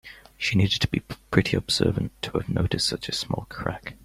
[0.35, 3.97] She needed to be pretty observant to have noticed such a small crack.